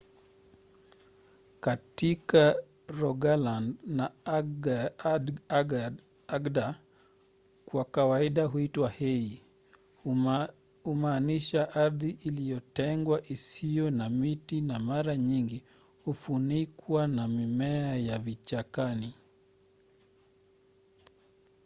katika 1.59 2.55
rogaland 2.99 3.75
na 3.87 4.11
agder 6.27 6.77
kwa 7.65 7.85
kawaida 7.85 8.45
huitwa 8.45 8.89
hei 8.89 9.41
kumaanisha 10.83 11.69
ardhi 11.73 12.09
iliyotengwa 12.23 13.27
isiyo 13.29 13.91
na 13.91 14.09
miti 14.09 14.61
na 14.61 14.79
mara 14.79 15.17
nyingi 15.17 15.63
hufunikwa 16.05 17.07
na 17.07 17.27
mimea 17.27 17.95
ya 17.95 18.19
vichakani 18.19 19.13